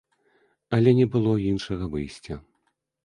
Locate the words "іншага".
1.51-1.85